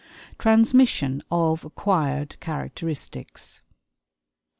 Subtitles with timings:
[0.39, 3.61] Transmission of Acquired Characteristics.